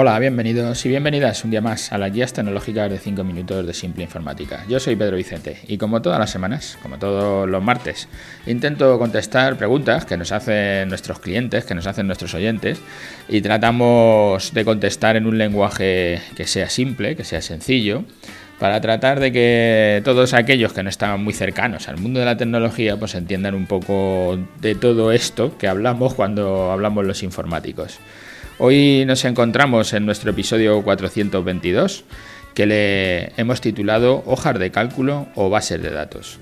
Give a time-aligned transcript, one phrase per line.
[0.00, 3.74] Hola, bienvenidos y bienvenidas un día más a las guías tecnológicas de 5 minutos de
[3.74, 4.64] Simple Informática.
[4.68, 8.08] Yo soy Pedro Vicente y como todas las semanas, como todos los martes,
[8.46, 12.80] intento contestar preguntas que nos hacen nuestros clientes, que nos hacen nuestros oyentes
[13.28, 18.04] y tratamos de contestar en un lenguaje que sea simple, que sea sencillo
[18.60, 22.36] para tratar de que todos aquellos que no están muy cercanos al mundo de la
[22.36, 27.98] tecnología pues entiendan un poco de todo esto que hablamos cuando hablamos los informáticos.
[28.60, 32.04] Hoy nos encontramos en nuestro episodio 422
[32.54, 36.40] que le hemos titulado Hojas de cálculo o bases de datos.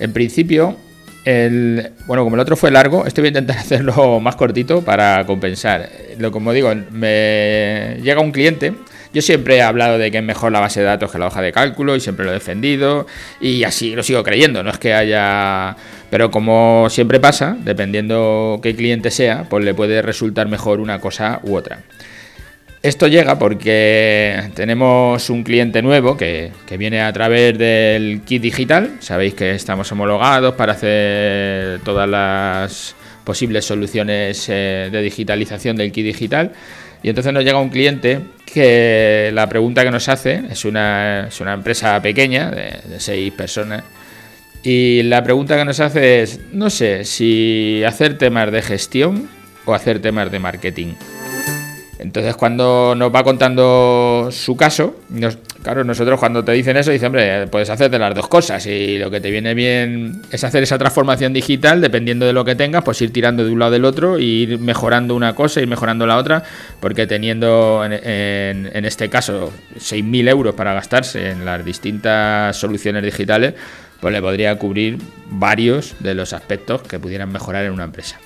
[0.00, 0.76] En principio,
[1.24, 5.24] el, bueno, como el otro fue largo, este voy a intentar hacerlo más cortito para
[5.26, 5.88] compensar.
[6.18, 8.74] Lo como digo, me llega un cliente
[9.16, 11.40] yo siempre he hablado de que es mejor la base de datos que la hoja
[11.40, 13.06] de cálculo y siempre lo he defendido
[13.40, 15.74] y así lo sigo creyendo, no es que haya...
[16.10, 21.40] Pero como siempre pasa, dependiendo qué cliente sea, pues le puede resultar mejor una cosa
[21.44, 21.78] u otra.
[22.86, 28.98] Esto llega porque tenemos un cliente nuevo que, viene a través del kit digital.
[29.00, 36.06] Sabéis que estamos homologados para hacer todas las posibles soluciones eh, de digitalización del kit
[36.06, 36.52] digital.
[37.02, 41.40] Y entonces nos llega un cliente que la pregunta que nos hace es una, es
[41.40, 43.82] una empresa pequeña de, seis personas.
[44.62, 49.28] Y la pregunta que nos hace es, no sé, si hacer temas de gestión
[49.64, 50.94] o hacer temas de marketing.
[51.98, 54.96] Entonces cuando nos va contando su caso,
[55.62, 58.98] claro, nosotros cuando te dicen eso, dicen, hombre, puedes hacer de las dos cosas y
[58.98, 62.84] lo que te viene bien es hacer esa transformación digital, dependiendo de lo que tengas,
[62.84, 66.06] pues ir tirando de un lado del otro, e ir mejorando una cosa y mejorando
[66.06, 66.42] la otra,
[66.80, 73.54] porque teniendo en, en este caso 6.000 euros para gastarse en las distintas soluciones digitales,
[74.00, 74.98] pues le podría cubrir
[75.30, 78.18] varios de los aspectos que pudieran mejorar en una empresa.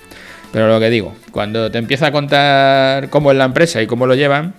[0.51, 4.05] Pero lo que digo, cuando te empieza a contar cómo es la empresa y cómo
[4.05, 4.53] lo llevan,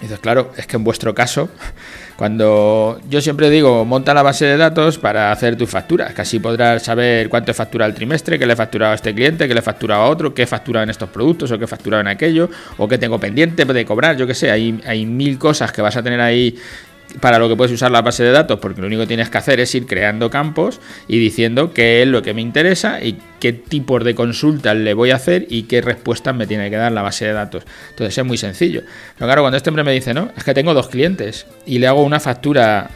[0.00, 1.48] dices, claro, es que en vuestro caso,
[2.16, 6.38] cuando yo siempre digo, monta la base de datos para hacer tus facturas, que así
[6.38, 9.54] podrás saber cuánto he facturado el trimestre, qué le he facturado a este cliente, qué
[9.54, 12.98] le he facturado a otro, qué en estos productos o qué en aquello, o qué
[12.98, 16.20] tengo pendiente de cobrar, yo qué sé, hay, hay mil cosas que vas a tener
[16.20, 16.54] ahí
[17.20, 19.38] para lo que puedes usar la base de datos, porque lo único que tienes que
[19.38, 23.52] hacer es ir creando campos y diciendo qué es lo que me interesa y qué
[23.52, 27.02] tipos de consultas le voy a hacer y qué respuestas me tiene que dar la
[27.02, 27.64] base de datos.
[27.90, 28.82] Entonces es muy sencillo.
[29.16, 31.86] Pero claro, cuando este hombre me dice, no, es que tengo dos clientes y le
[31.86, 32.90] hago una factura,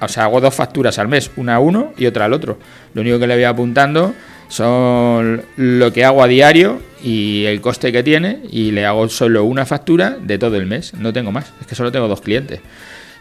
[0.00, 2.58] o sea, hago dos facturas al mes, una a uno y otra al otro.
[2.94, 4.14] Lo único que le voy apuntando
[4.48, 9.44] son lo que hago a diario y el coste que tiene y le hago solo
[9.44, 12.60] una factura de todo el mes, no tengo más, es que solo tengo dos clientes.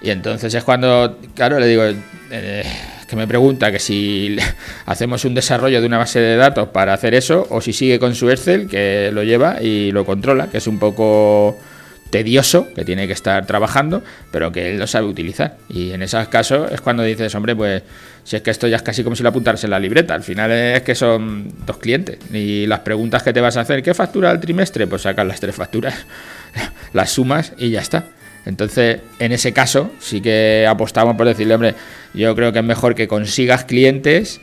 [0.06, 1.84] Y entonces es cuando, claro, le digo,
[2.30, 2.64] eh,
[3.10, 4.38] que me pregunta que si
[4.86, 8.14] hacemos un desarrollo de una base de datos para hacer eso o si sigue con
[8.14, 11.58] su Excel, que lo lleva y lo controla, que es un poco
[12.12, 15.58] tedioso, que tiene que estar trabajando, pero que él lo sabe utilizar.
[15.70, 17.82] Y en esos casos es cuando dices, hombre, pues
[18.24, 20.22] si es que esto ya es casi como si lo apuntaras en la libreta, al
[20.22, 22.20] final es que son dos clientes.
[22.32, 24.86] Y las preguntas que te vas a hacer, ¿qué factura al trimestre?
[24.86, 26.06] Pues sacas las tres facturas,
[26.94, 28.06] las sumas y ya está.
[28.46, 31.76] Entonces, en ese caso, sí que apostamos por decirle, hombre,
[32.14, 34.40] yo creo que es mejor que consigas clientes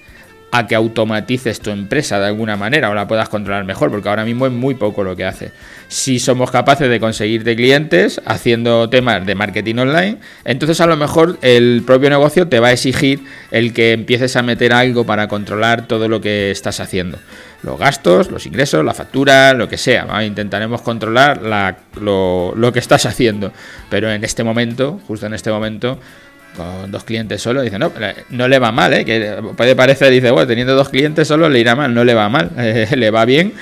[0.54, 4.24] a que automatices tu empresa de alguna manera o la puedas controlar mejor, porque ahora
[4.24, 5.50] mismo es muy poco lo que hace.
[5.88, 11.38] Si somos capaces de conseguirte clientes haciendo temas de marketing online, entonces a lo mejor
[11.40, 13.20] el propio negocio te va a exigir
[13.50, 17.19] el que empieces a meter algo para controlar todo lo que estás haciendo.
[17.62, 20.22] Los gastos, los ingresos, la factura, lo que sea.
[20.22, 21.40] Intentaremos controlar
[21.98, 23.52] lo, lo que estás haciendo.
[23.88, 25.98] Pero en este momento, justo en este momento,
[26.56, 27.92] con dos clientes solo, dice, no,
[28.30, 29.04] no le va mal, ¿eh?
[29.04, 32.28] que puede parecer, dice, bueno, teniendo dos clientes solo le irá mal, no le va
[32.28, 32.50] mal,
[32.96, 33.52] le va bien,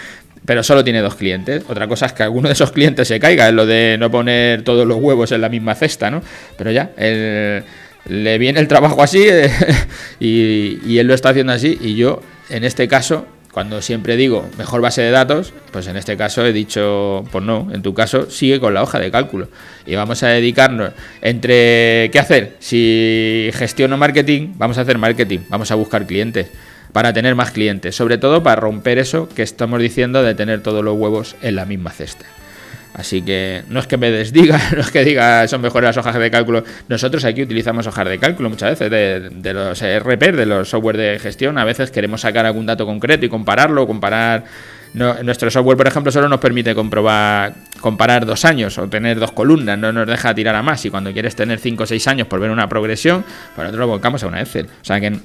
[0.45, 1.63] pero solo tiene dos clientes.
[1.69, 4.63] Otra cosa es que alguno de esos clientes se caiga, es lo de no poner
[4.63, 6.23] todos los huevos en la misma cesta, ¿no?
[6.57, 9.27] Pero ya, le viene el trabajo así
[10.21, 14.81] y él lo está haciendo así y yo, en este caso, cuando siempre digo mejor
[14.81, 18.61] base de datos, pues en este caso he dicho, pues no, en tu caso sigue
[18.61, 19.49] con la hoja de cálculo.
[19.87, 22.57] Y vamos a dedicarnos entre qué hacer.
[22.61, 26.49] Si gestiono marketing, vamos a hacer marketing, vamos a buscar clientes
[26.93, 30.85] para tener más clientes, sobre todo para romper eso que estamos diciendo de tener todos
[30.85, 32.27] los huevos en la misma cesta.
[32.95, 36.19] Así que no es que me desdiga, no es que diga son mejores las hojas
[36.19, 36.65] de cálculo.
[36.89, 41.19] Nosotros aquí utilizamos hojas de cálculo muchas veces de, los ERP, de los software de
[41.19, 41.59] gestión.
[41.59, 44.45] A veces queremos sacar algún dato concreto y compararlo, comparar.
[44.95, 49.79] nuestro software, por ejemplo, solo nos permite comprobar, comparar dos años o tener dos columnas,
[49.79, 50.85] no nos deja tirar a más.
[50.85, 53.23] Y cuando quieres tener cinco o seis años por ver una progresión,
[53.55, 54.67] pues nosotros lo volcamos a una Excel.
[54.67, 55.17] O sea que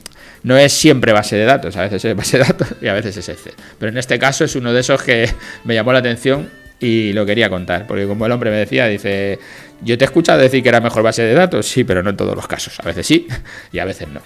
[0.43, 3.17] no es siempre base de datos, a veces es base de datos y a veces
[3.17, 3.53] es Excel.
[3.79, 5.33] Pero en este caso es uno de esos que
[5.63, 6.47] me llamó la atención
[6.79, 9.39] y lo quería contar, porque como el hombre me decía, dice,
[9.81, 12.17] yo te he escuchado decir que era mejor base de datos, sí, pero no en
[12.17, 13.27] todos los casos, a veces sí
[13.71, 14.21] y a veces no.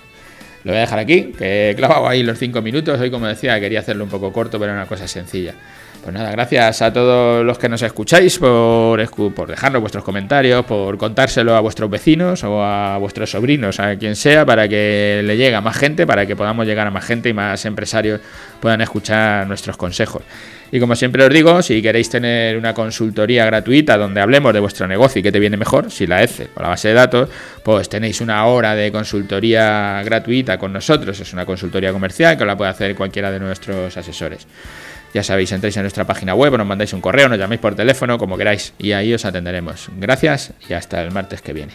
[0.63, 3.59] Lo voy a dejar aquí, que he clavado ahí los cinco minutos, hoy como decía
[3.59, 5.53] quería hacerlo un poco corto, pero era una cosa sencilla.
[6.03, 10.97] Pues nada, gracias a todos los que nos escucháis por, por dejarnos vuestros comentarios, por
[10.97, 15.56] contárselo a vuestros vecinos o a vuestros sobrinos, a quien sea, para que le llegue
[15.56, 18.21] a más gente, para que podamos llegar a más gente y más empresarios
[18.62, 20.23] puedan escuchar nuestros consejos.
[20.71, 24.88] Y como siempre os digo, si queréis tener una consultoría gratuita donde hablemos de vuestro
[24.88, 27.29] negocio y qué te viene mejor, si la ECE o la base de datos,
[27.63, 31.19] pues tenéis una hora de consultoría gratuita con nosotros.
[31.19, 34.48] Es una consultoría comercial que la puede hacer cualquiera de nuestros asesores.
[35.13, 38.18] Ya sabéis, entráis en nuestra página web, nos mandáis un correo, nos llamáis por teléfono,
[38.18, 39.90] como queráis, y ahí os atenderemos.
[39.98, 41.74] Gracias y hasta el martes que viene.